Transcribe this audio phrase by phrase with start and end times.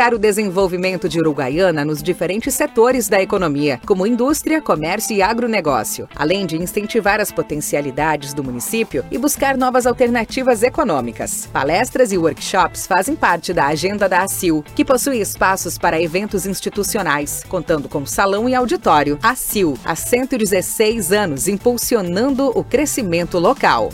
[0.00, 6.08] fomentar o desenvolvimento de Uruguaiana nos diferentes setores da economia, como indústria, comércio e agronegócio,
[6.16, 11.46] além de incentivar as potencialidades do município e buscar novas alternativas econômicas.
[11.52, 17.44] Palestras e workshops fazem parte da agenda da ACIL, que possui espaços para eventos institucionais,
[17.46, 19.18] contando com salão e auditório.
[19.22, 23.90] ACIL, há 116 anos impulsionando o crescimento local.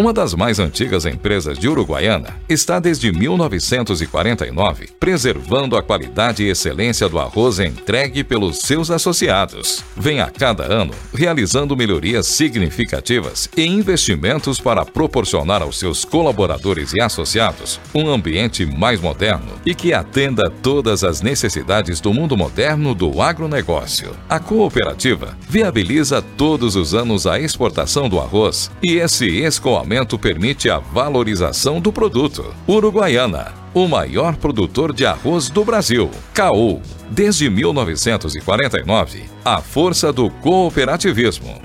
[0.00, 7.06] Uma das mais antigas empresas de Uruguaiana está desde 1949 preservando a qualidade e excelência
[7.06, 9.84] do arroz entregue pelos seus associados.
[9.94, 17.00] Vem a cada ano realizando melhorias significativas e investimentos para proporcionar aos seus colaboradores e
[17.02, 23.20] associados um ambiente mais moderno e que atenda todas as necessidades do mundo moderno do
[23.20, 24.16] agronegócio.
[24.30, 30.70] A cooperativa viabiliza todos os anos a exportação do arroz e esse escoamento aumento permite
[30.70, 32.54] a valorização do produto.
[32.68, 36.08] Uruguaiana, o maior produtor de arroz do Brasil.
[36.32, 41.60] Caú, desde 1949, a força do cooperativismo.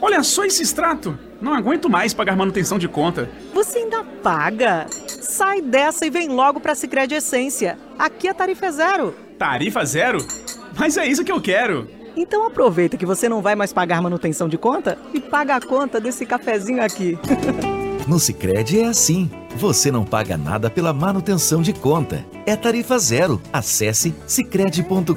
[0.00, 1.18] Olha só esse extrato!
[1.38, 3.28] Não aguento mais pagar manutenção de conta.
[3.52, 4.86] Você ainda paga?
[5.06, 7.78] Sai dessa e vem logo para Sicredi Essência.
[7.98, 9.14] Aqui a tarifa é zero.
[9.38, 10.26] Tarifa zero?
[10.74, 11.86] Mas é isso que eu quero.
[12.16, 16.00] Então aproveita que você não vai mais pagar manutenção de conta e paga a conta
[16.00, 17.18] desse cafezinho aqui.
[18.06, 19.28] No Sicredi é assim.
[19.56, 22.24] Você não paga nada pela manutenção de conta.
[22.46, 23.42] É tarifa zero.
[23.52, 25.14] Acesse sicredi.com.br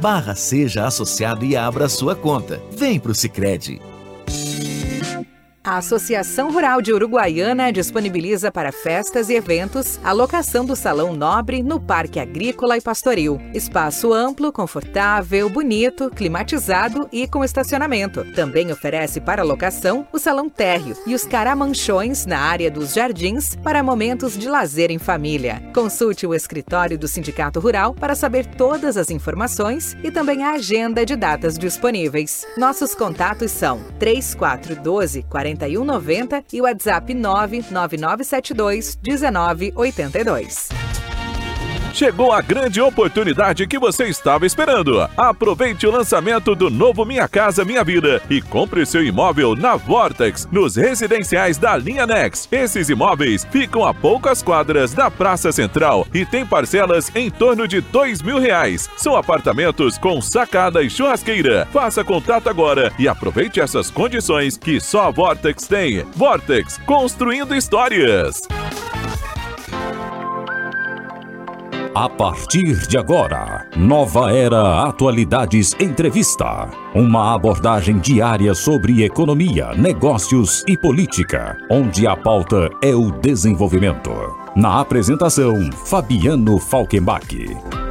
[0.00, 2.62] barra seja associado e abra sua conta.
[2.70, 3.80] Vem pro Sicredi.
[5.64, 11.62] A Associação Rural de Uruguaiana disponibiliza para festas e eventos a locação do Salão Nobre
[11.62, 13.40] no Parque Agrícola e Pastoril.
[13.54, 18.24] Espaço amplo, confortável, bonito, climatizado e com estacionamento.
[18.32, 23.84] Também oferece para locação o Salão Térreo e os Caramanchões na área dos jardins para
[23.84, 25.62] momentos de lazer em família.
[25.72, 31.06] Consulte o escritório do Sindicato Rural para saber todas as informações e também a agenda
[31.06, 32.44] de datas disponíveis.
[32.58, 41.01] Nossos contatos são 3412 40 4190 e WhatsApp 99972 1982.
[41.92, 45.06] Chegou a grande oportunidade que você estava esperando.
[45.14, 50.48] Aproveite o lançamento do novo Minha Casa Minha Vida e compre seu imóvel na Vortex,
[50.50, 52.48] nos residenciais da linha Next.
[52.50, 57.82] Esses imóveis ficam a poucas quadras da Praça Central e tem parcelas em torno de
[57.82, 58.88] dois mil reais.
[58.96, 61.68] São apartamentos com sacada e churrasqueira.
[61.70, 66.04] Faça contato agora e aproveite essas condições que só a Vortex tem.
[66.16, 68.40] Vortex, construindo histórias.
[71.94, 76.70] A partir de agora, Nova Era Atualidades Entrevista.
[76.94, 84.10] Uma abordagem diária sobre economia, negócios e política, onde a pauta é o desenvolvimento.
[84.56, 87.81] Na apresentação, Fabiano Falkenbach.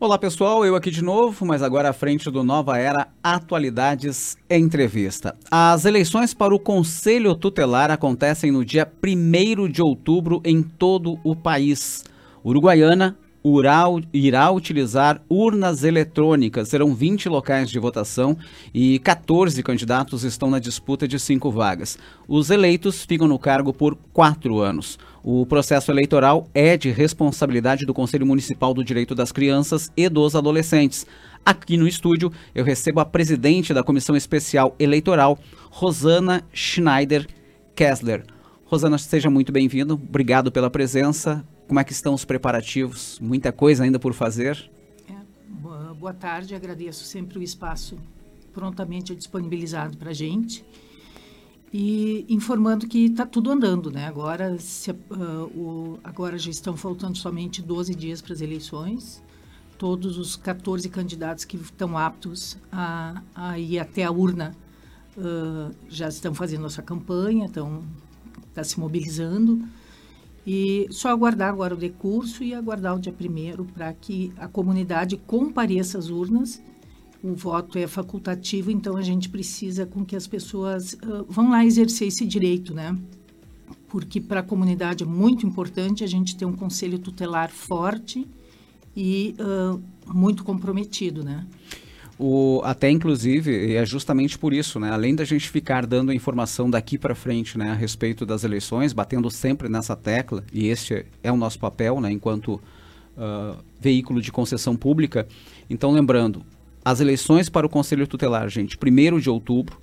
[0.00, 5.36] Olá pessoal, eu aqui de novo, mas agora à frente do Nova Era Atualidades Entrevista.
[5.50, 11.34] As eleições para o Conselho Tutelar acontecem no dia 1 de outubro em todo o
[11.34, 12.04] país.
[12.44, 16.68] Uruguaiana Ural irá utilizar urnas eletrônicas.
[16.68, 18.36] Serão 20 locais de votação
[18.72, 21.98] e 14 candidatos estão na disputa de cinco vagas.
[22.28, 24.96] Os eleitos ficam no cargo por quatro anos.
[25.22, 30.36] O processo eleitoral é de responsabilidade do Conselho Municipal do Direito das Crianças e dos
[30.36, 31.06] Adolescentes.
[31.44, 35.38] Aqui no estúdio eu recebo a presidente da Comissão Especial Eleitoral,
[35.70, 37.26] Rosana Schneider
[37.74, 38.24] Kessler.
[38.64, 39.94] Rosana, seja muito bem-vinda.
[39.94, 41.44] Obrigado pela presença.
[41.66, 43.18] Como é que estão os preparativos?
[43.20, 44.70] Muita coisa ainda por fazer?
[45.08, 47.98] É, boa tarde, agradeço sempre o espaço
[48.52, 50.64] prontamente disponibilizado para a gente.
[51.72, 54.06] E informando que está tudo andando, né?
[54.06, 54.96] Agora, se, uh,
[55.54, 59.22] o, agora já estão faltando somente 12 dias para as eleições.
[59.76, 64.56] Todos os 14 candidatos que estão aptos a, a ir até a urna
[65.16, 67.82] uh, já estão fazendo a sua campanha, estão
[68.54, 69.62] tá se mobilizando.
[70.46, 75.18] E só aguardar agora o decurso e aguardar o dia primeiro para que a comunidade
[75.18, 76.62] compareça às urnas.
[77.22, 81.64] O voto é facultativo, então a gente precisa com que as pessoas uh, vão lá
[81.64, 82.96] exercer esse direito, né?
[83.88, 88.26] Porque para a comunidade é muito importante a gente ter um conselho tutelar forte
[88.96, 91.44] e uh, muito comprometido, né?
[92.18, 94.90] O, até inclusive, é justamente por isso, né?
[94.90, 99.30] Além da gente ficar dando informação daqui para frente, né, a respeito das eleições, batendo
[99.30, 104.74] sempre nessa tecla, e este é o nosso papel, né, enquanto uh, veículo de concessão
[104.74, 105.28] pública.
[105.70, 106.44] Então, lembrando,
[106.84, 109.78] as eleições para o Conselho Tutelar, gente, 1 de outubro,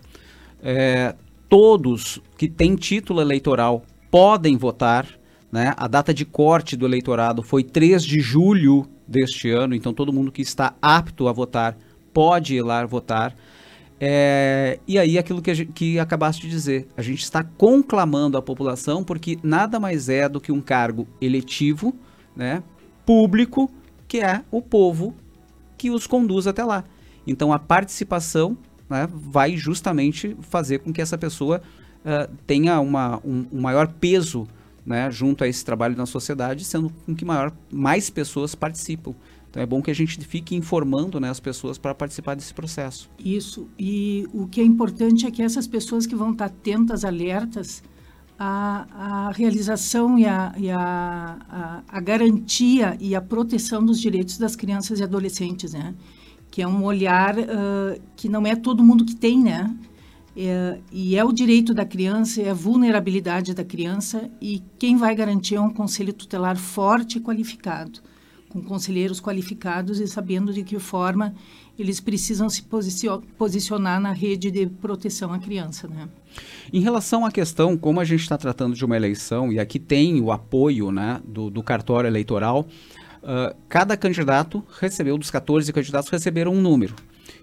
[0.61, 1.15] é,
[1.49, 5.07] todos que têm título eleitoral podem votar.
[5.51, 5.73] Né?
[5.77, 10.31] A data de corte do eleitorado foi 3 de julho deste ano, então todo mundo
[10.31, 11.77] que está apto a votar
[12.13, 13.35] pode ir lá votar.
[13.99, 19.03] É, e aí aquilo que, que acabaste de dizer, a gente está conclamando a população
[19.03, 21.95] porque nada mais é do que um cargo eletivo,
[22.35, 22.61] né,
[23.05, 23.71] público,
[24.07, 25.15] que é o povo
[25.77, 26.83] que os conduz até lá.
[27.25, 28.57] Então a participação
[28.89, 31.61] né, vai justamente fazer com que essa pessoa
[32.01, 34.47] uh, tenha uma, um, um maior peso
[34.85, 39.15] né, junto a esse trabalho na sociedade, sendo com que maior, mais pessoas participam.
[39.49, 43.09] Então é bom que a gente fique informando né, as pessoas para participar desse processo.
[43.17, 43.67] Isso.
[43.79, 47.81] E o que é importante é que essas pessoas que vão estar atentas, alertas,
[48.37, 54.37] a, a realização e, a, e a, a, a, garantia e a proteção dos direitos
[54.37, 55.95] das crianças e adolescentes, né?
[56.51, 59.73] Que é um olhar uh, que não é todo mundo que tem, né?
[60.37, 65.15] É, e é o direito da criança, é a vulnerabilidade da criança e quem vai
[65.15, 68.01] garantir é um conselho tutelar forte e qualificado
[68.55, 71.35] com conselheiros qualificados e sabendo de que forma
[71.77, 72.63] eles precisam se
[73.37, 75.87] posicionar na rede de proteção à criança.
[75.87, 76.07] Né?
[76.71, 80.21] Em relação à questão, como a gente está tratando de uma eleição, e aqui tem
[80.21, 82.65] o apoio né, do, do cartório eleitoral,
[83.23, 86.95] uh, cada candidato recebeu, dos 14 candidatos, receberam um número.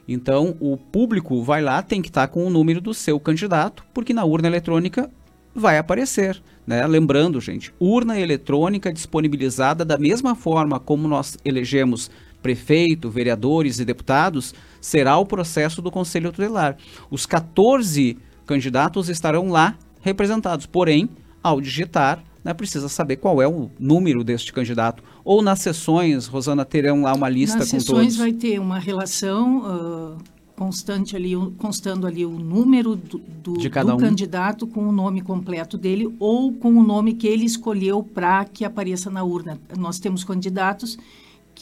[0.08, 4.12] Então, o público vai lá, tem que estar com o número do seu candidato, porque
[4.12, 5.10] na urna eletrônica
[5.54, 6.42] vai aparecer.
[6.66, 6.86] Né?
[6.86, 12.10] Lembrando, gente, urna eletrônica disponibilizada da mesma forma como nós elegemos
[12.42, 16.76] prefeito, vereadores e deputados, será o processo do Conselho Tutelar.
[17.10, 21.08] Os 14 candidatos estarão lá representados, porém,
[21.42, 25.02] ao digitar, né, precisa saber qual é o número deste candidato.
[25.24, 27.92] Ou nas sessões, Rosana, terão lá uma lista nas com todos?
[27.92, 30.16] Nas sessões vai ter uma relação...
[30.18, 33.96] Uh constante ali, constando ali o número do, do, do um.
[33.96, 38.64] candidato com o nome completo dele ou com o nome que ele escolheu para que
[38.64, 39.58] apareça na urna.
[39.76, 40.98] Nós temos candidatos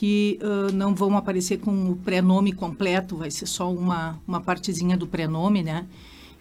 [0.01, 4.97] que uh, não vão aparecer com o pré-nome completo, vai ser só uma, uma partezinha
[4.97, 5.85] do pré-nome, né?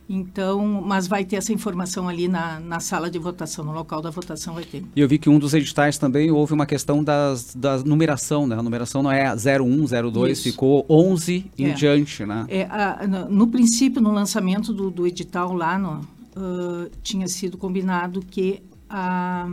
[0.08, 4.10] Então, mas vai ter essa informação ali na, na sala de votação, no local da
[4.10, 4.86] votação vai ter.
[4.96, 8.56] E eu vi que um dos editais também houve uma questão das, da numeração, né?
[8.56, 10.44] A numeração não é 01, 02, Isso.
[10.44, 11.62] ficou 11 é.
[11.62, 12.46] em diante, né?
[12.48, 17.58] É, a, no, no, princípio, no lançamento do, do edital lá, no, uh, tinha sido
[17.58, 19.50] combinado que a,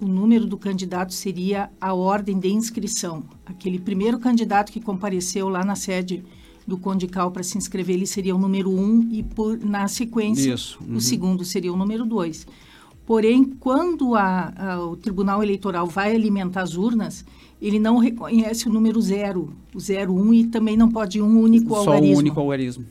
[0.00, 3.24] o número do candidato seria a ordem de inscrição.
[3.44, 6.24] Aquele primeiro candidato que compareceu lá na sede
[6.66, 10.96] do Condical para se inscrever, ele seria o número um e por, na sequência uhum.
[10.96, 12.46] o segundo seria o número dois.
[13.06, 17.24] Porém, quando a, a, o Tribunal Eleitoral vai alimentar as urnas,
[17.60, 21.70] ele não reconhece o número zero, o zero um e também não pode um único
[21.70, 22.06] Só algarismo.
[22.06, 22.84] Só um único algarismo.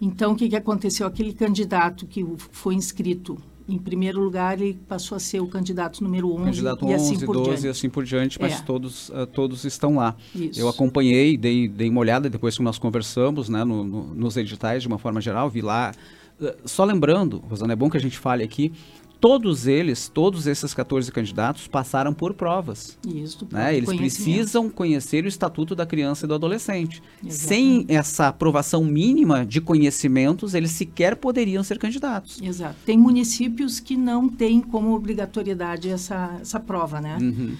[0.00, 1.06] Então, o que, que aconteceu?
[1.06, 6.32] Aquele candidato que foi inscrito em primeiro lugar, ele passou a ser o candidato número
[6.32, 7.66] 11 candidato e 11, assim por 12 diante.
[7.66, 8.62] e assim por diante, mas é.
[8.62, 10.14] todos, uh, todos estão lá.
[10.34, 10.60] Isso.
[10.60, 14.82] Eu acompanhei, dei, dei uma olhada depois que nós conversamos né, no, no, nos editais
[14.82, 15.92] de uma forma geral, vi lá.
[16.40, 18.72] Uh, só lembrando, Rosana, é bom que a gente fale aqui,
[19.20, 22.98] todos eles, todos esses 14 candidatos passaram por provas.
[23.06, 23.76] Isso, né?
[23.76, 27.02] Eles precisam conhecer o Estatuto da Criança e do Adolescente.
[27.24, 27.34] Exatamente.
[27.34, 32.40] Sem essa aprovação mínima de conhecimentos, eles sequer poderiam ser candidatos.
[32.42, 32.76] Exato.
[32.84, 37.18] Tem municípios que não têm como obrigatoriedade essa, essa prova, né?
[37.20, 37.56] Uhum.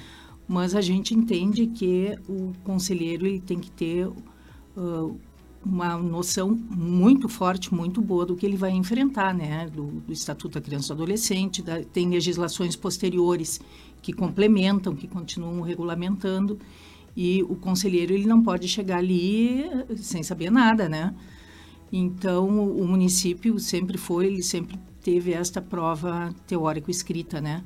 [0.49, 5.19] Mas a gente entende que o conselheiro ele tem que ter uh,
[5.67, 9.69] uma noção muito forte, muito boa do que ele vai enfrentar, né?
[9.69, 13.61] Do, do Estatuto da Criança e do Adolescente, da, tem legislações posteriores
[14.01, 16.59] que complementam, que continuam regulamentando,
[17.17, 19.65] e o conselheiro ele não pode chegar ali
[19.97, 21.13] sem saber nada, né?
[21.93, 27.65] Então, o município sempre foi, ele sempre teve esta prova teórico-escrita, né?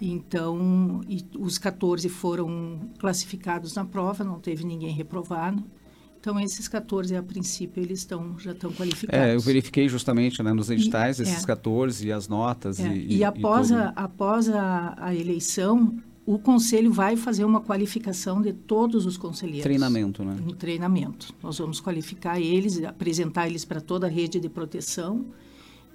[0.00, 1.00] Então,
[1.38, 5.64] os 14 foram classificados na prova, não teve ninguém reprovado.
[6.24, 9.26] Então, esses 14, a princípio, eles estão, já estão qualificados.
[9.26, 11.46] É, eu verifiquei justamente né, nos editais e, esses é.
[11.46, 12.80] 14 e as notas.
[12.80, 12.96] É.
[12.96, 18.40] E, e, após, e a, após a, a, eleição, o conselho vai fazer uma qualificação
[18.40, 19.64] de todos os conselheiros.
[19.64, 20.34] Treinamento, né?
[20.48, 21.28] Um treinamento.
[21.42, 25.26] Nós vamos qualificar eles, apresentar eles para toda a rede de proteção,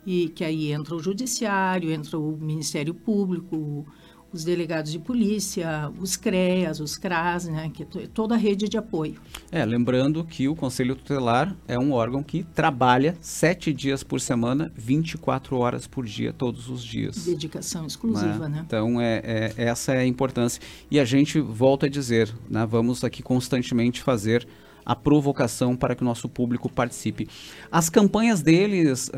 [0.05, 3.83] e que aí entra o judiciário, entra o Ministério Público,
[4.31, 8.77] os delegados de polícia, os CREAS, os CRAS, né, que é toda a rede de
[8.77, 9.19] apoio.
[9.51, 14.71] É, lembrando que o Conselho Tutelar é um órgão que trabalha sete dias por semana,
[14.75, 17.25] 24 horas por dia, todos os dias.
[17.25, 18.57] Dedicação exclusiva, né?
[18.57, 18.63] né?
[18.65, 20.61] Então, é, é, essa é a importância.
[20.91, 24.47] E a gente volta a dizer, né, vamos aqui constantemente fazer
[24.89, 27.27] a provocação para que o nosso público participe.
[27.71, 29.11] As campanhas deles, uh,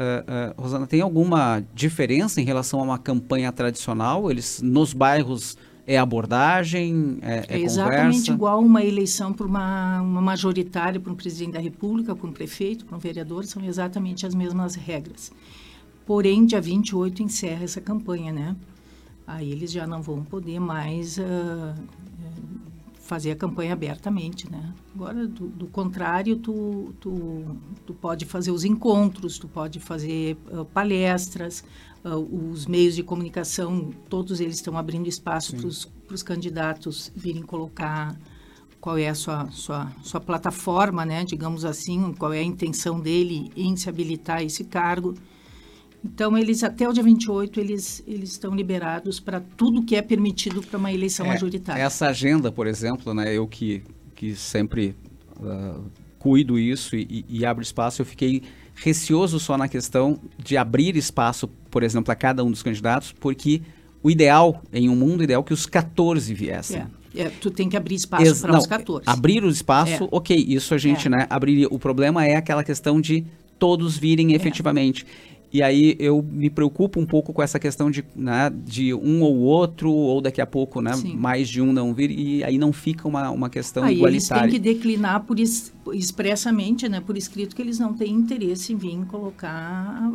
[0.60, 4.30] uh, Rosana, tem alguma diferença em relação a uma campanha tradicional?
[4.30, 8.32] Eles nos bairros é abordagem, é, é, é exatamente conversa?
[8.34, 12.86] igual uma eleição para uma, uma majoritária, para um presidente da República, para um prefeito,
[12.86, 15.32] para um vereador, são exatamente as mesmas regras.
[16.06, 18.58] Porém, dia 28 encerra essa campanha, né?
[19.26, 21.74] Aí eles já não vão poder mais uh,
[23.12, 24.74] fazer a campanha abertamente, né?
[24.96, 30.64] Agora, do, do contrário, tu, tu, tu, pode fazer os encontros, tu pode fazer uh,
[30.64, 31.62] palestras,
[32.06, 32.16] uh,
[32.50, 38.18] os meios de comunicação, todos eles estão abrindo espaço para os candidatos virem colocar
[38.80, 41.26] qual é a sua, sua, sua plataforma, né?
[41.26, 45.16] Digamos assim, qual é a intenção dele em se habilitar a esse cargo.
[46.04, 50.62] Então, eles até o dia 28, eles, eles estão liberados para tudo que é permitido
[50.62, 51.82] para uma eleição é, majoritária.
[51.82, 53.84] Essa agenda, por exemplo, né, eu que,
[54.16, 54.96] que sempre
[55.38, 55.84] uh,
[56.18, 58.42] cuido isso e, e, abro espaço, eu fiquei
[58.76, 63.62] receoso só na questão de abrir espaço, por exemplo, a cada um dos candidatos, porque
[64.02, 66.82] o ideal, em um mundo ideal, é que os 14 viessem.
[66.82, 67.02] É.
[67.14, 69.04] É, tu tem que abrir espaço para os 14.
[69.06, 70.08] Abrir o espaço, é.
[70.12, 71.10] ok, isso a gente, é.
[71.10, 71.68] né, abriria.
[71.70, 73.26] O problema é aquela questão de
[73.60, 74.36] todos virem é.
[74.36, 75.06] efetivamente.
[75.54, 79.38] E aí eu me preocupo um pouco com essa questão de, né, de um ou
[79.38, 83.08] outro, ou daqui a pouco né, mais de um não vir, e aí não fica
[83.08, 84.44] uma, uma questão aí igualitária.
[84.44, 88.72] Eles têm que declinar por es, expressamente, né, por escrito, que eles não têm interesse
[88.72, 90.10] em vir colocar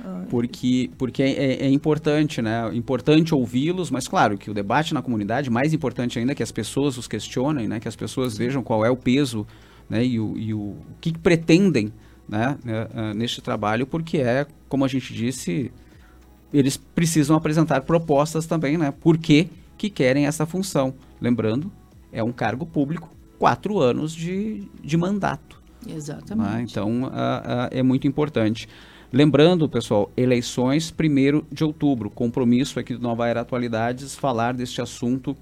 [0.00, 2.70] ah, porque porque é, é, é, importante, né?
[2.72, 6.96] Importante ouvi-los, mas claro que o debate na comunidade, mais importante ainda que as pessoas
[6.96, 7.80] os questionem, né?
[7.80, 9.46] Que as pessoas vejam qual é o peso,
[9.88, 10.04] né?
[10.04, 11.92] E o, e o, o que pretendem
[12.28, 15.72] né, né, ah, neste trabalho, porque é, como a gente disse,
[16.52, 18.92] eles precisam apresentar propostas também, né?
[18.92, 20.94] Por que, que querem essa função?
[21.20, 21.70] Lembrando,
[22.12, 25.60] é um cargo público, quatro anos de, de mandato.
[25.86, 26.50] Exatamente.
[26.50, 26.66] Né?
[26.68, 28.68] Então, uh, uh, é muito importante.
[29.12, 32.10] Lembrando, pessoal, eleições 1 de outubro.
[32.10, 35.36] Compromisso aqui do Nova Era Atualidades falar deste assunto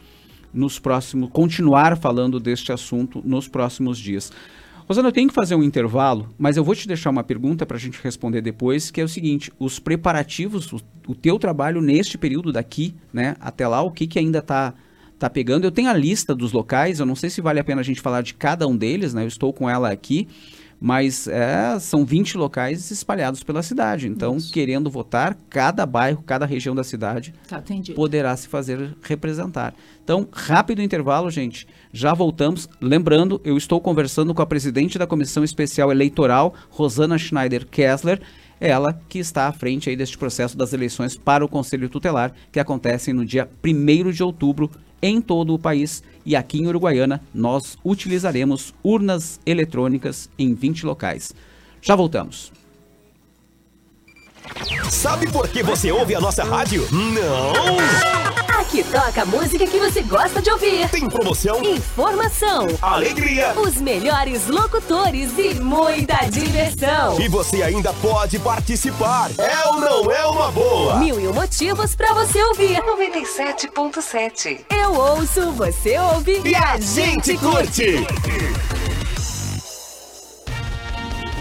[0.53, 1.31] nos próximos.
[1.33, 4.33] continuar falando deste assunto nos próximos dias.
[4.89, 7.77] Rosana, eu tenho que fazer um intervalo, mas eu vou te deixar uma pergunta para
[7.77, 12.17] a gente responder depois, que é o seguinte: os preparativos, o, o teu trabalho neste
[12.17, 14.75] período daqui, né, até lá, o que, que ainda está
[15.19, 15.65] tá pegando?
[15.65, 18.01] Eu tenho a lista dos locais, eu não sei se vale a pena a gente
[18.01, 19.25] falar de cada um deles, né?
[19.25, 20.29] Eu estou com ela aqui
[20.87, 24.07] mas é, são 20 locais espalhados pela cidade.
[24.07, 24.53] Então, Isso.
[24.53, 27.61] querendo votar, cada bairro, cada região da cidade tá,
[27.97, 29.75] poderá se fazer representar.
[30.05, 31.67] Então, rápido intervalo, gente.
[31.93, 32.69] Já voltamos.
[32.81, 38.23] Lembrando, eu estou conversando com a presidente da Comissão Especial Eleitoral, Rosana Schneider Kessler
[38.59, 42.59] ela que está à frente aí deste processo das eleições para o Conselho Tutelar, que
[42.59, 47.79] acontecem no dia 1 de outubro em todo o país e aqui em Uruguaiana nós
[47.85, 51.33] utilizaremos urnas eletrônicas em 20 locais.
[51.81, 52.53] Já voltamos.
[54.91, 56.87] Sabe por que você ouve a nossa rádio?
[56.93, 58.36] Não!
[58.59, 60.89] Aqui toca a música que você gosta de ouvir.
[60.89, 67.21] Tem promoção, informação, alegria, os melhores locutores e muita diversão.
[67.21, 69.31] E você ainda pode participar.
[69.37, 70.97] É ou não é uma boa?
[70.97, 72.79] Mil e um motivos para você ouvir.
[72.79, 74.65] 97.7.
[74.71, 78.07] Eu ouço, você ouve e, e a gente curte.
[78.07, 78.86] curte.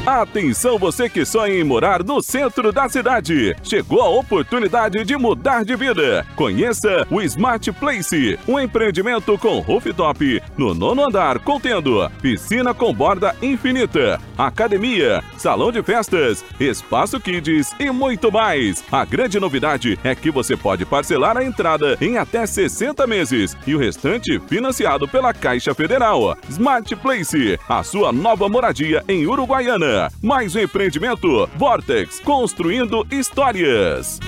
[0.05, 3.55] Atenção você que sonha em morar no centro da cidade.
[3.63, 6.23] Chegou a oportunidade de mudar de vida.
[6.35, 13.35] Conheça o Smart Place, um empreendimento com rooftop no nono andar, contendo piscina com borda
[13.41, 18.83] infinita, academia, salão de festas, espaço kids e muito mais.
[18.91, 23.73] A grande novidade é que você pode parcelar a entrada em até 60 meses e
[23.73, 26.37] o restante financiado pela Caixa Federal.
[26.47, 29.94] Smart Place, a sua nova moradia em Uruguaiana.
[30.21, 34.19] Mais um empreendimento Vortex, construindo histórias.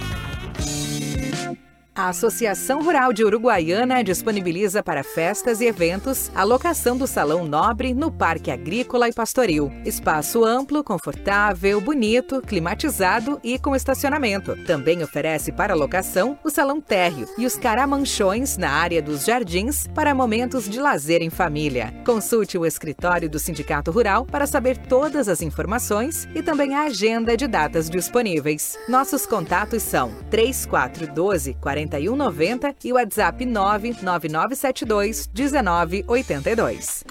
[1.98, 7.92] A Associação Rural de Uruguaiana disponibiliza para festas e eventos a locação do Salão Nobre
[7.92, 9.72] no Parque Agrícola e Pastoril.
[9.84, 14.56] Espaço amplo, confortável, bonito, climatizado e com estacionamento.
[14.64, 20.14] Também oferece para locação o Salão Térreo e os caramanchões na área dos jardins para
[20.14, 21.92] momentos de lazer em família.
[22.06, 27.36] Consulte o escritório do Sindicato Rural para saber todas as informações e também a agenda
[27.36, 28.78] de datas disponíveis.
[28.88, 37.04] Nossos contatos são 3412 40 4190 e o WhatsApp 99972 1982.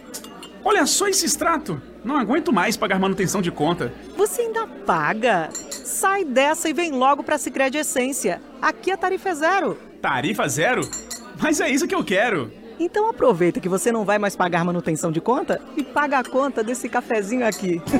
[0.64, 1.80] Olha só esse extrato!
[2.04, 3.92] Não aguento mais pagar manutenção de conta.
[4.16, 5.48] Você ainda paga?
[5.70, 8.40] Sai dessa e vem logo para a Sicredi Essência.
[8.60, 9.78] Aqui a tarifa é zero.
[10.00, 10.82] Tarifa zero?
[11.40, 12.52] Mas é isso que eu quero.
[12.78, 16.62] Então aproveita que você não vai mais pagar manutenção de conta e paga a conta
[16.62, 17.80] desse cafezinho aqui.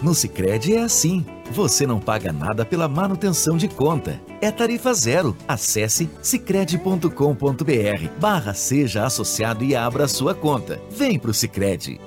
[0.00, 1.26] No Sicredi é assim.
[1.50, 4.20] Você não paga nada pela manutenção de conta.
[4.40, 5.36] É tarifa zero.
[5.46, 10.80] Acesse sicredi.com.br barra seja associado e abra sua conta.
[10.90, 12.00] Vem pro Sicredi.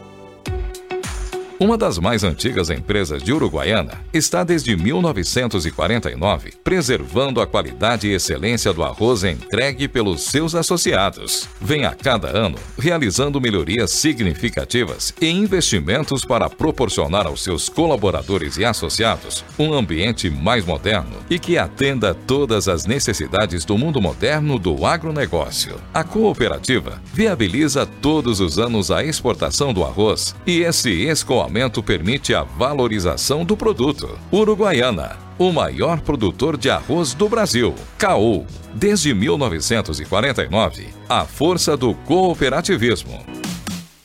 [1.62, 8.74] Uma das mais antigas empresas de Uruguaiana está desde 1949 preservando a qualidade e excelência
[8.74, 11.48] do arroz entregue pelos seus associados.
[11.62, 18.66] Vem a cada ano realizando melhorias significativas e investimentos para proporcionar aos seus colaboradores e
[18.66, 24.84] associados um ambiente mais moderno e que atenda todas as necessidades do mundo moderno do
[24.84, 25.76] agronegócio.
[25.94, 31.51] A cooperativa viabiliza todos os anos a exportação do arroz e esse escoamento
[31.84, 34.18] permite a valorização do produto.
[34.32, 37.76] Uruguaiana, o maior produtor de arroz do Brasil.
[37.98, 43.41] Caú, desde 1949, a força do cooperativismo.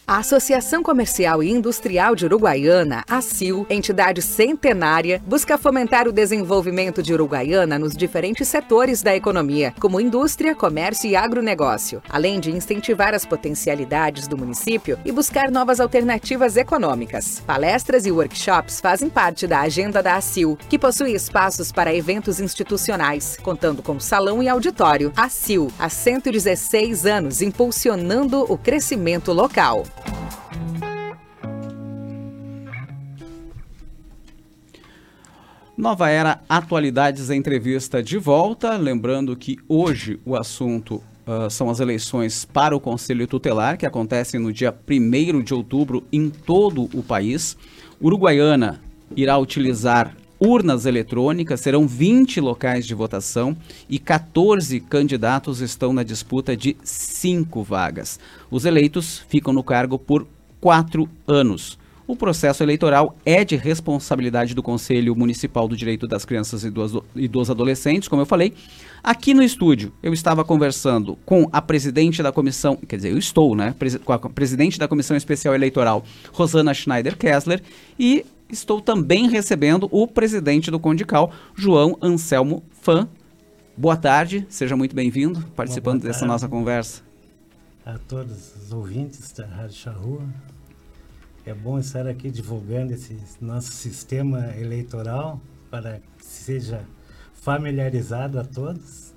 [0.09, 7.13] A Associação Comercial e Industrial de Uruguaiana, ACIL, entidade centenária, busca fomentar o desenvolvimento de
[7.13, 13.27] Uruguaiana nos diferentes setores da economia, como indústria, comércio e agronegócio, além de incentivar as
[13.27, 17.43] potencialidades do município e buscar novas alternativas econômicas.
[17.45, 23.37] Palestras e workshops fazem parte da agenda da ACIL, que possui espaços para eventos institucionais,
[23.43, 25.13] contando com salão e auditório.
[25.17, 29.85] ACIL, há 116 anos impulsionando o crescimento local.
[35.77, 38.77] Nova Era Atualidades Entrevista de volta.
[38.77, 44.41] Lembrando que hoje o assunto uh, são as eleições para o Conselho Tutelar, que acontecem
[44.41, 47.59] no dia 1 de outubro em todo o país.
[48.03, 48.81] Uruguaiana
[49.15, 53.57] irá utilizar urnas eletrônicas, serão 20 locais de votação
[53.89, 58.19] e 14 candidatos estão na disputa de cinco vagas.
[58.51, 60.27] Os eleitos ficam no cargo por
[60.61, 61.79] quatro anos.
[62.09, 66.93] O processo eleitoral é de responsabilidade do Conselho Municipal do Direito das Crianças e dos,
[67.17, 68.55] e dos Adolescentes, como eu falei.
[69.03, 73.57] Aqui no estúdio, eu estava conversando com a presidente da comissão, quer dizer, eu estou,
[73.57, 73.75] né?
[74.05, 77.61] Com a presidente da Comissão Especial Eleitoral, Rosana Schneider Kessler,
[77.99, 83.09] e estou também recebendo o presidente do Condical, João Anselmo Fã.
[83.77, 87.03] Boa tarde, seja muito bem-vindo, participando dessa nossa conversa.
[87.85, 90.23] A todos os ouvintes da Rádio Charrua.
[91.45, 96.85] É bom estar aqui divulgando esse nosso sistema eleitoral para que seja
[97.35, 99.15] familiarizado a todos.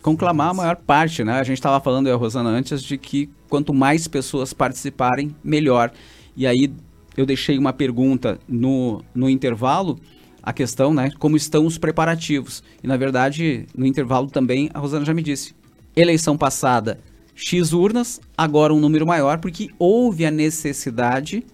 [0.00, 1.38] Conclamar a maior parte, né?
[1.38, 5.36] A gente estava falando, eu e a Rosana, antes, de que quanto mais pessoas participarem,
[5.44, 5.92] melhor.
[6.34, 6.72] E aí,
[7.16, 9.98] eu deixei uma pergunta no, no intervalo,
[10.42, 12.62] a questão, né, como estão os preparativos.
[12.82, 15.54] E na verdade, no intervalo também, a Rosana já me disse,
[15.94, 17.00] eleição passada,
[17.34, 21.44] X urnas, agora um número maior, porque houve a necessidade,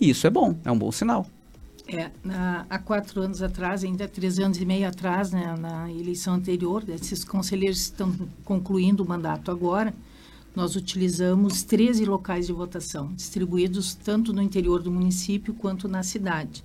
[0.00, 1.26] e isso é bom, é um bom sinal.
[1.86, 6.34] É, na, há quatro anos atrás, ainda três anos e meio atrás, né, na eleição
[6.34, 8.12] anterior, esses conselheiros estão
[8.44, 9.92] concluindo o mandato agora,
[10.54, 16.62] nós utilizamos 13 locais de votação, distribuídos tanto no interior do município quanto na cidade.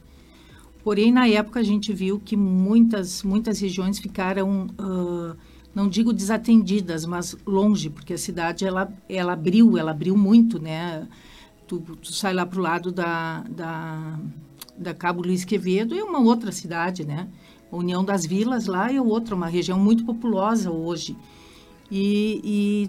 [0.84, 5.36] Porém, na época, a gente viu que muitas, muitas regiões ficaram, uh,
[5.74, 11.08] não digo desatendidas, mas longe, porque a cidade, ela, ela abriu, ela abriu muito, né?
[11.68, 14.20] Tu, tu sai lá para o lado da, da,
[14.78, 17.28] da Cabo Luiz Quevedo, é uma outra cidade, né?
[17.70, 21.18] A União das Vilas lá é outra, uma região muito populosa hoje.
[21.90, 22.42] E,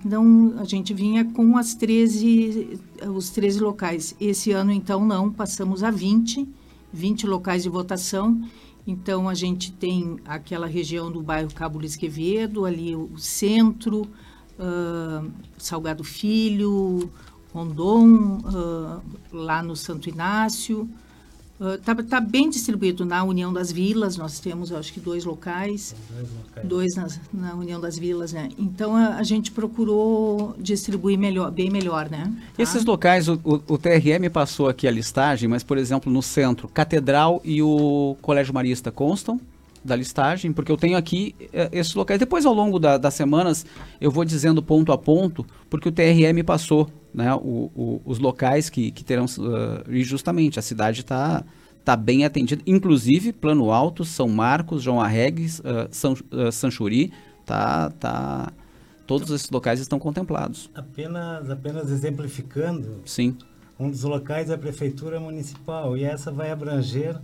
[0.02, 2.80] e não, a gente vinha com as 13,
[3.14, 4.14] os 13 locais.
[4.20, 6.48] Esse ano, então, não, passamos a 20,
[6.92, 8.40] 20 locais de votação.
[8.86, 14.02] Então, a gente tem aquela região do bairro Cabo Luiz Quevedo, ali o centro,
[14.58, 17.10] uh, Salgado Filho,
[17.52, 20.88] Rondon, uh, lá no Santo Inácio,
[21.60, 25.94] Está uh, tá bem distribuído na União das Vilas, nós temos, acho que, dois locais.
[26.08, 26.68] Dois, locais.
[26.68, 28.48] dois nas, na União das Vilas, né?
[28.56, 32.32] Então, a, a, gente procurou distribuir melhor, bem melhor, né?
[32.56, 32.62] Tá?
[32.62, 36.68] Esses locais, o, o, o, TRM passou aqui a listagem, mas, por exemplo, no centro,
[36.68, 39.40] Catedral e o Colégio Marista constam
[39.88, 42.20] da listagem, porque eu tenho aqui é, esses locais.
[42.20, 43.66] Depois, ao longo da, das semanas,
[44.00, 48.70] eu vou dizendo ponto a ponto, porque o TRM passou né, o, o, os locais
[48.70, 49.24] que, que terão.
[49.24, 51.44] Uh, e justamente a cidade está
[51.84, 57.12] tá bem atendida, inclusive Plano Alto, São Marcos, João Arregues, uh, São, uh, Sanchuri,
[57.46, 58.52] tá, tá,
[59.06, 60.70] todos esses locais estão contemplados.
[60.74, 63.00] Apenas, apenas exemplificando.
[63.06, 63.36] Sim.
[63.80, 67.16] Um dos locais é a Prefeitura Municipal e essa vai abranger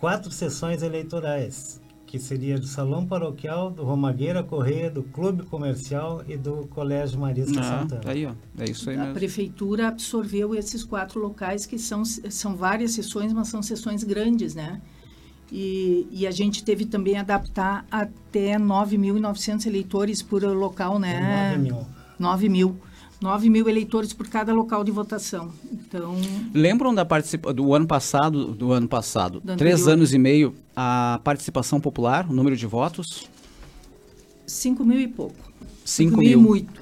[0.00, 6.36] quatro sessões eleitorais, que seria do Salão Paroquial, do Romagueira Correia, do Clube Comercial e
[6.36, 8.00] do Colégio Marista Ah, Santana.
[8.06, 8.32] aí, ó.
[8.58, 9.14] É isso aí A mesmo.
[9.14, 14.80] prefeitura absorveu esses quatro locais que são, são várias sessões, mas são sessões grandes, né?
[15.52, 21.50] E, e a gente teve também adaptar até 9.900 eleitores por local, né?
[21.52, 21.86] 9 mil.
[22.18, 22.76] 9 mil.
[23.20, 25.52] 9 mil eleitores por cada local de votação.
[25.72, 26.16] Então,
[26.54, 31.20] Lembram da participa do ano passado, do ano passado, Do três anos e meio, a
[31.22, 33.28] participação popular, o número de votos?
[34.46, 35.36] 5 mil e pouco.
[35.84, 36.26] Cinco mil.
[36.26, 36.40] e mil.
[36.42, 36.80] muito.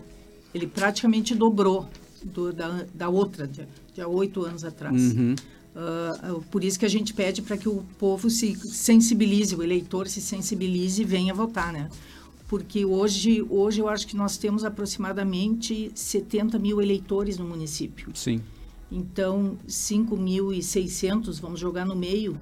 [0.55, 1.89] Ele praticamente dobrou
[2.23, 4.95] do- da, da outra, de, de há oito anos atrás.
[5.13, 5.35] Uhum.
[5.77, 10.09] Ah, por isso que a gente pede para que o povo se sensibilize, o eleitor
[10.09, 11.89] se sensibilize e venha votar, né?
[12.49, 18.11] Porque hoje, hoje eu acho que nós temos aproximadamente 70 mil eleitores no município.
[18.15, 18.41] Sim.
[18.91, 22.39] Então, 5.600, vamos jogar no meio,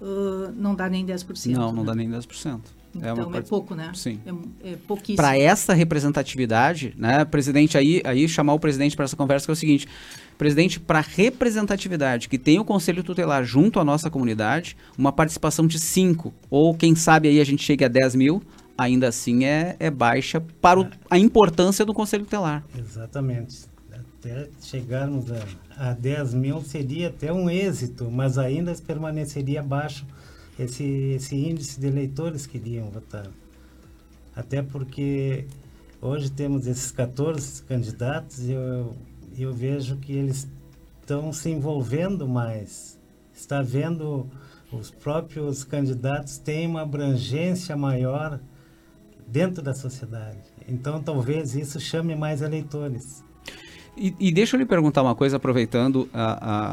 [0.00, 1.52] ah, não dá nem 10%.
[1.52, 1.86] Não, não né?
[1.86, 2.60] dá nem 10%.
[2.94, 3.90] Então, é, part- pouco, né?
[3.94, 4.18] Sim.
[4.62, 5.16] É, é pouquíssimo.
[5.16, 9.54] Para essa representatividade, né, presidente, aí, aí chamar o presidente para essa conversa que é
[9.54, 9.88] o seguinte,
[10.36, 15.78] presidente, para representatividade, que tem o conselho tutelar junto à nossa comunidade, uma participação de
[15.78, 18.42] 5, ou quem sabe aí a gente chegue a 10 mil,
[18.76, 22.64] ainda assim é, é baixa para o- a importância do conselho tutelar.
[22.78, 23.66] Exatamente.
[23.92, 30.06] Até chegarmos a, a 10 mil seria até um êxito, mas ainda permaneceria abaixo
[30.58, 30.84] esse,
[31.16, 33.26] esse índice de eleitores que iriam votar.
[34.34, 35.44] Até porque
[36.00, 38.96] hoje temos esses 14 candidatos e eu,
[39.36, 40.48] eu vejo que eles
[41.00, 42.98] estão se envolvendo mais.
[43.34, 44.26] Está vendo
[44.72, 48.40] os próprios candidatos têm uma abrangência maior
[49.32, 50.36] dentro da sociedade.
[50.68, 53.24] Então talvez isso chame mais eleitores.
[53.96, 56.24] E, e deixa eu lhe perguntar uma coisa, aproveitando a,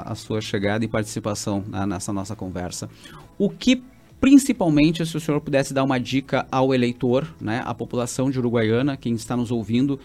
[0.08, 2.90] a- a sua chegada e participação nessa nossa conversa.
[3.38, 3.82] O que,
[4.22, 8.96] principalmente, se o senhor pudesse dar uma dica ao eleitor, né, à população de Uruguaiana,
[8.98, 10.00] quem está nos ouvindo,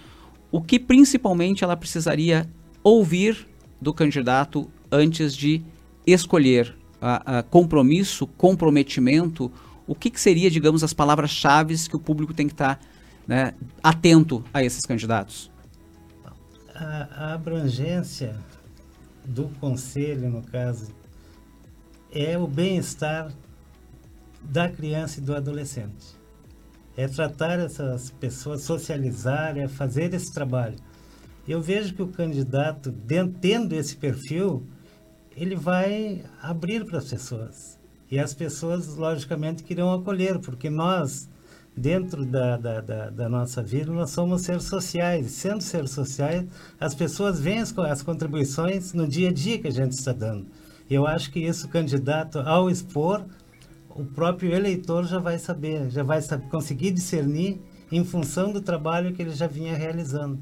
[0.51, 2.49] o que principalmente ela precisaria
[2.83, 3.47] ouvir
[3.81, 5.63] do candidato antes de
[6.07, 9.51] escolher a, a compromisso, comprometimento?
[9.87, 12.81] O que, que seria, digamos, as palavras-chave que o público tem que estar
[13.27, 15.51] né, atento a esses candidatos?
[16.75, 18.37] A, a abrangência
[19.25, 20.89] do conselho, no caso,
[22.13, 23.33] é o bem-estar
[24.43, 26.17] da criança e do adolescente.
[26.97, 30.77] É tratar essas pessoas, socializar, é fazer esse trabalho.
[31.47, 32.93] Eu vejo que o candidato,
[33.41, 34.67] tendo esse perfil,
[35.37, 37.79] ele vai abrir para as pessoas.
[38.11, 41.29] E as pessoas, logicamente, que irão acolher, porque nós,
[41.77, 45.31] dentro da, da, da, da nossa vida, nós somos seres sociais.
[45.33, 46.45] Sendo seres sociais,
[46.79, 50.47] as pessoas veem as, as contribuições no dia a dia que a gente está dando.
[50.89, 53.25] E eu acho que isso, candidato, ao expor,
[53.89, 59.13] o próprio eleitor já vai saber, já vai sab- conseguir discernir em função do trabalho
[59.13, 60.39] que ele já vinha realizando.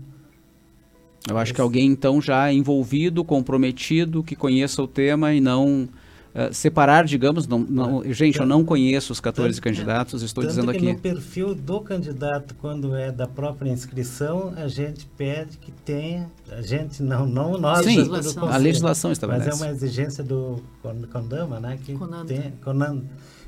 [1.29, 5.89] Eu acho que alguém então já envolvido, comprometido, que conheça o tema e não
[6.35, 10.51] eh, separar, digamos, não, não- gente, eu não conheço os 14 Tanto- candidatos, estou Tanto
[10.55, 10.93] dizendo que aqui.
[10.93, 16.63] no perfil do candidato, quando é da própria inscrição, a gente pede que tenha, a
[16.63, 19.51] gente não, não nós, Sim, mas do a legislação estabelece.
[19.51, 22.25] Mas é uma exigência do Con- Condama, né, que Conanda.
[22.27, 23.03] tenha, Conan-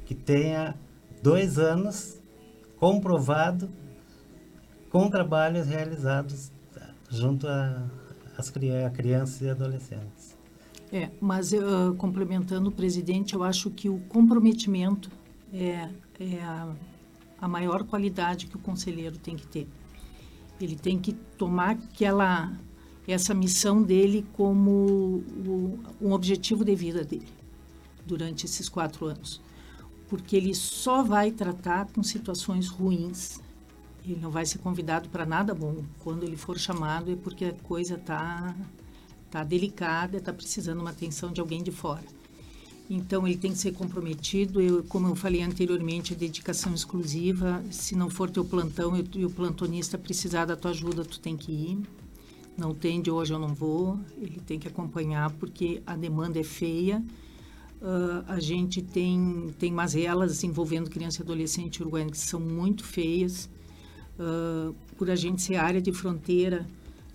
[0.04, 0.74] que tenha
[1.22, 2.20] dois anos
[2.78, 3.68] comprovado
[4.90, 6.52] com trabalhos realizados
[7.10, 7.82] junto a,
[8.36, 10.13] às a crianças e adolescentes.
[10.92, 15.10] É, mas eu, complementando o presidente, eu acho que o comprometimento
[15.52, 15.88] é,
[16.20, 16.72] é a,
[17.40, 19.68] a maior qualidade que o conselheiro tem que ter.
[20.60, 22.52] Ele tem que tomar aquela
[23.06, 27.28] essa missão dele como o, um objetivo de vida dele
[28.06, 29.40] durante esses quatro anos,
[30.08, 33.40] porque ele só vai tratar com situações ruins.
[34.04, 35.82] Ele não vai ser convidado para nada bom.
[36.00, 38.54] Quando ele for chamado é porque a coisa está
[39.34, 42.04] tá delicada, está precisando uma atenção de alguém de fora.
[42.88, 44.60] Então ele tem que ser comprometido.
[44.60, 47.60] Eu, como eu falei anteriormente, a dedicação exclusiva.
[47.68, 51.50] Se não for teu plantão e o- plantonista precisar da tua ajuda, tu tem que
[51.50, 51.78] ir.
[52.56, 53.98] Não tem de hoje eu não vou.
[54.18, 57.02] Ele tem que acompanhar porque a demanda é feia.
[57.82, 63.48] Ah, a gente tem tem mazelas envolvendo criança e adolescente uruguaiano que são muito feias.
[64.16, 66.64] Ah, por a gente ser área de fronteira,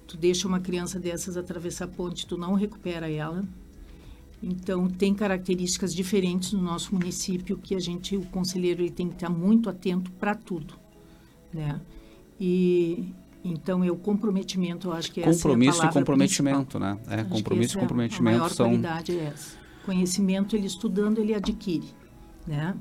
[0.10, 3.43] tu deixa uma criança dessas atravessar a ponte, tu não recupera ela.
[4.41, 9.13] Então tem características diferentes no nosso município que a gente, o conselheiro, ele tem que
[9.15, 10.74] estar muito atento para tudo,
[11.54, 11.80] né?
[12.39, 16.82] E então é o comprometimento, eu acho que essa Compromisso é a e comprometimento, principal.
[16.82, 17.00] né?
[17.10, 19.58] É, Acho compromisso e é a- comprometimento A maior são- qualidade é essa.
[19.86, 21.88] Conhecimento ele estudando ele adquire,
[22.48, 22.76] né?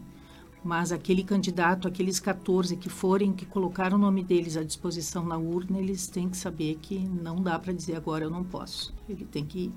[0.65, 5.37] Mas aquele candidato, aqueles 14 que forem, que colocaram o nome deles à disposição na
[5.37, 8.93] urna, eles têm que saber que não dá para dizer agora eu não posso.
[9.09, 9.73] Ele tem que ir.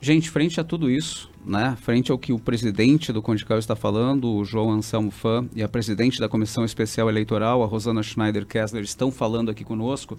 [0.00, 4.30] Gente, frente a tudo isso, né, frente ao que o presidente do Condical está falando,
[4.30, 9.10] o João Anselmo Fã, e a presidente da Comissão Especial Eleitoral, a Rosana Schneider-Kessler, estão
[9.10, 10.18] falando aqui conosco,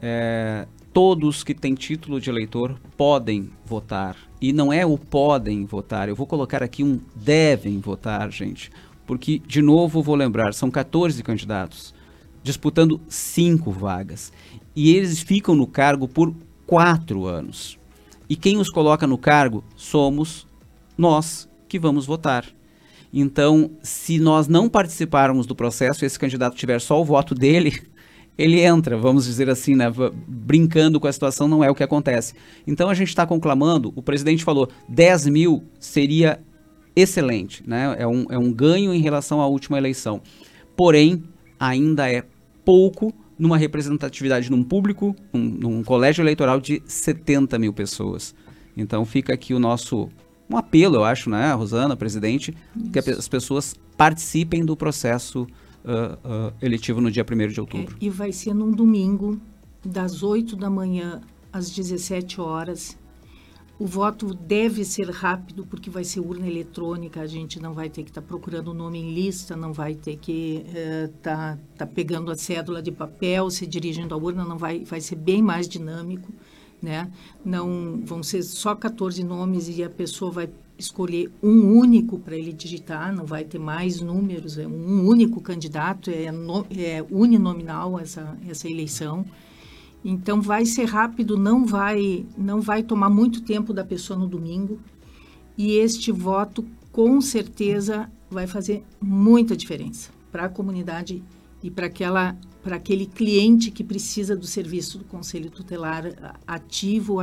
[0.00, 4.16] é, todos que têm título de eleitor podem votar.
[4.40, 8.70] E não é o podem votar, eu vou colocar aqui um devem votar, gente.
[9.06, 11.94] Porque, de novo, vou lembrar, são 14 candidatos
[12.42, 14.32] disputando cinco vagas.
[14.74, 16.34] E eles ficam no cargo por
[16.66, 17.78] quatro anos.
[18.28, 20.46] E quem os coloca no cargo somos
[20.96, 22.44] nós que vamos votar.
[23.12, 27.82] Então, se nós não participarmos do processo e esse candidato tiver só o voto dele,
[28.38, 29.92] ele entra, vamos dizer assim, né,
[30.26, 32.34] brincando com a situação, não é o que acontece.
[32.66, 36.40] Então a gente está conclamando, o presidente falou 10 mil seria
[36.94, 37.96] excelente, né?
[37.98, 40.22] é, um, é um ganho em relação à última eleição.
[40.76, 41.24] Porém,
[41.58, 42.24] ainda é
[42.64, 48.34] pouco numa representatividade num público, num, num colégio eleitoral de 70 mil pessoas.
[48.76, 50.08] Então fica aqui o nosso
[50.50, 52.90] um apelo, eu acho, né, Rosana, presidente, Isso.
[52.90, 55.46] que as pessoas participem do processo
[55.92, 57.96] uh, eletivo no dia 1 de outubro.
[58.00, 59.40] É, e vai ser num domingo,
[59.84, 61.20] das 8 da manhã
[61.52, 62.98] às 17 horas,
[63.78, 68.02] o voto deve ser rápido, porque vai ser urna eletrônica, a gente não vai ter
[68.02, 71.58] que estar tá procurando o nome em lista, não vai ter que estar uh, tá,
[71.76, 75.40] tá pegando a cédula de papel, se dirigindo à urna, não vai, vai ser bem
[75.40, 76.32] mais dinâmico,
[76.82, 77.10] né?
[77.44, 82.52] Não vão ser só 14 nomes e a pessoa vai escolher um único para ele
[82.52, 88.38] digitar, não vai ter mais números, é um único candidato, é, no, é uninominal essa,
[88.48, 89.24] essa eleição.
[90.04, 94.78] Então vai ser rápido, não vai não vai tomar muito tempo da pessoa no domingo.
[95.56, 101.22] E este voto com certeza vai fazer muita diferença para a comunidade
[101.62, 106.04] e para aquela para aquele cliente que precisa do serviço do conselho tutelar
[106.46, 107.18] ativo,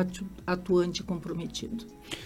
[0.48, 1.86] atuante e comprometido.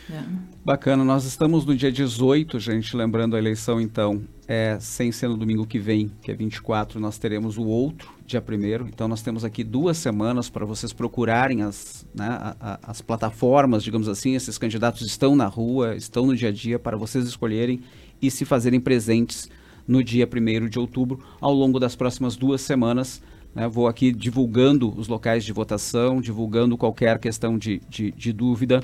[0.10, 0.24] É.
[0.64, 5.36] Bacana, nós estamos no dia 18, gente, lembrando a eleição então, é, sem ser no
[5.36, 9.44] domingo que vem, que é 24, nós teremos o outro, dia 1 Então nós temos
[9.44, 14.58] aqui duas semanas para vocês procurarem as, né, a, a, as plataformas, digamos assim, esses
[14.58, 17.82] candidatos estão na rua, estão no dia a dia para vocês escolherem
[18.22, 19.50] e se fazerem presentes
[19.90, 23.22] no dia 1 de outubro, ao longo das próximas duas semanas.
[23.56, 28.84] Né, vou aqui divulgando os locais de votação, divulgando qualquer questão de, de, de dúvida,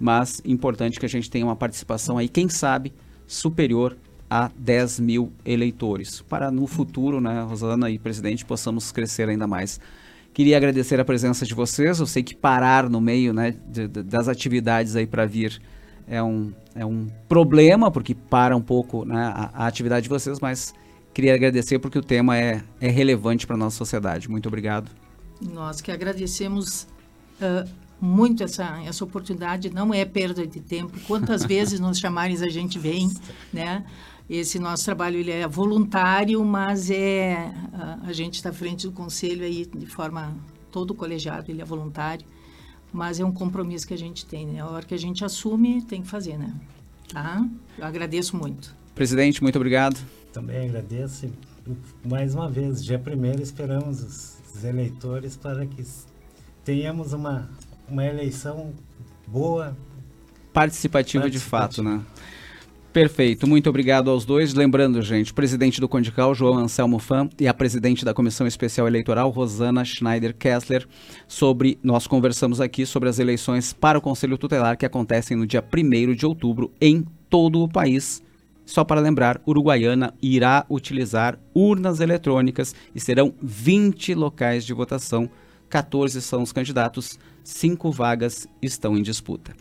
[0.00, 2.94] mas importante que a gente tenha uma participação aí, quem sabe,
[3.26, 3.94] superior
[4.30, 9.78] a 10 mil eleitores, para no futuro, né, Rosana e presidente, possamos crescer ainda mais.
[10.32, 12.00] Queria agradecer a presença de vocês.
[12.00, 15.60] Eu sei que parar no meio né, de, de, das atividades aí para vir
[16.06, 20.38] é um, é um problema, porque para um pouco né, a, a, atividade de vocês,
[20.40, 20.74] mas
[21.12, 24.30] queria agradecer porque o tema é, é relevante para a nossa sociedade.
[24.30, 24.90] Muito obrigado.
[25.40, 26.86] Nós que agradecemos
[27.40, 27.68] uh,
[28.00, 30.98] muito essa, essa oportunidade, não é perda de tempo.
[31.06, 33.10] Quantas vezes nos chamarem a gente vem,
[33.52, 33.84] né?
[34.28, 38.92] Esse nosso trabalho ele é voluntário, mas é a, a gente está à frente do
[38.92, 40.34] conselho aí de forma
[40.72, 42.26] todo colegiado, ele é voluntário
[42.92, 44.60] mas é um compromisso que a gente tem, né?
[44.60, 46.54] A hora que a gente assume, tem que fazer, né?
[47.08, 47.46] Tá?
[47.78, 48.74] Eu agradeço muito.
[48.94, 49.98] Presidente, muito obrigado.
[50.32, 51.30] Também agradeço.
[52.04, 55.84] Mais uma vez, dia primeiro esperamos os eleitores para que
[56.64, 57.48] tenhamos uma,
[57.88, 58.72] uma eleição
[59.26, 59.76] boa.
[60.52, 61.28] Participativa, participativa.
[61.30, 62.02] de fato, né?
[62.96, 64.54] Perfeito, muito obrigado aos dois.
[64.54, 68.88] Lembrando, gente, o presidente do Condical, João Anselmo Fã, e a presidente da Comissão Especial
[68.88, 70.88] Eleitoral, Rosana Schneider Kessler,
[71.28, 71.78] sobre.
[71.82, 76.14] Nós conversamos aqui sobre as eleições para o Conselho Tutelar que acontecem no dia 1
[76.14, 78.22] de outubro em todo o país.
[78.64, 85.28] Só para lembrar, Uruguaiana irá utilizar urnas eletrônicas e serão 20 locais de votação.
[85.68, 89.52] 14 são os candidatos, 5 vagas estão em disputa.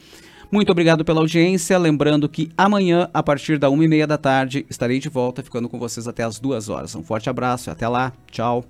[0.51, 1.77] Muito obrigado pela audiência.
[1.77, 5.69] Lembrando que amanhã, a partir da uma e meia da tarde, estarei de volta, ficando
[5.69, 6.95] com vocês até as duas horas.
[6.95, 8.13] Um forte abraço e até lá.
[8.31, 8.65] Tchau.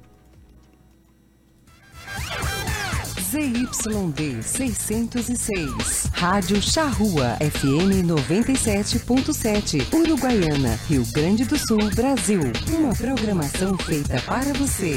[3.36, 6.10] ZYD 606.
[6.14, 9.94] Rádio Charrua FM 97.7.
[9.94, 12.40] Uruguaiana, Rio Grande do Sul, Brasil.
[12.80, 14.94] Uma programação feita para você.